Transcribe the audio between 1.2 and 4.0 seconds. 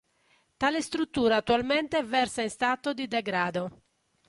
attualmente versa in stato di degrado.